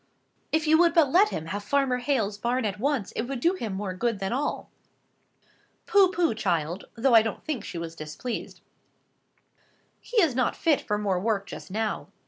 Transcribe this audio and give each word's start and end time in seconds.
"If 0.51 0.65
you 0.65 0.79
would 0.79 0.95
but 0.95 1.11
let 1.11 1.29
him 1.29 1.45
have 1.45 1.63
Farmer 1.63 1.97
Hale's 1.99 2.35
barn 2.35 2.65
at 2.65 2.79
once, 2.79 3.11
it 3.11 3.21
would 3.27 3.39
do 3.39 3.53
him 3.53 3.73
more 3.73 3.93
good 3.93 4.17
than 4.17 4.33
all." 4.33 4.71
"Pooh, 5.85 6.11
pooh, 6.11 6.33
child!" 6.33 6.85
though 6.95 7.13
I 7.13 7.21
don't 7.21 7.45
think 7.45 7.63
she 7.63 7.77
was 7.77 7.95
displeased, 7.95 8.61
"he 9.99 10.19
is 10.19 10.33
not 10.33 10.55
fit 10.55 10.81
for 10.81 10.97
more 10.97 11.19
work 11.19 11.45
just 11.45 11.69
now. 11.69 12.07